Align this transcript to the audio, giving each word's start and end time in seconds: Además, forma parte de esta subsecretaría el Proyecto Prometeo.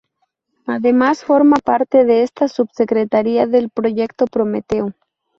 Además, 0.65 1.23
forma 1.23 1.57
parte 1.57 2.05
de 2.05 2.23
esta 2.23 2.47
subsecretaría 2.47 3.43
el 3.43 3.69
Proyecto 3.69 4.25
Prometeo. 4.25 4.95